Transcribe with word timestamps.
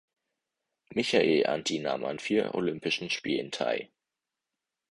Michael 0.95 1.45
Anti 1.45 1.77
nahm 1.77 2.03
an 2.05 2.17
vier 2.17 2.55
Olympischen 2.55 3.11
Spielen 3.11 3.51
teil. 3.51 3.91